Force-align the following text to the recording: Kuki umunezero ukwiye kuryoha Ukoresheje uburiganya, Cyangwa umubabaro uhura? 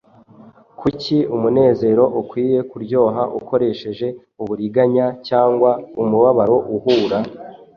Kuki 0.79 1.17
umunezero 1.35 2.03
ukwiye 2.21 2.59
kuryoha 2.69 3.21
Ukoresheje 3.39 4.07
uburiganya, 4.41 5.05
Cyangwa 5.27 5.69
umubabaro 6.01 6.57
uhura? 6.75 7.17